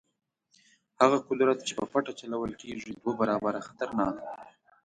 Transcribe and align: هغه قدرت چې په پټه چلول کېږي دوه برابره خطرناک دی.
هغه 1.01 1.17
قدرت 1.29 1.57
چې 1.67 1.73
په 1.79 1.85
پټه 1.91 2.11
چلول 2.19 2.51
کېږي 2.61 2.91
دوه 2.93 3.13
برابره 3.21 3.65
خطرناک 3.67 4.13
دی. 4.25 4.35